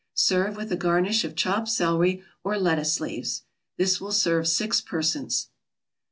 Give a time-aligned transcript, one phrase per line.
[0.15, 3.43] Serve with a garnish of chopped celery or lettuce leaves.
[3.77, 5.49] This will serve six persons.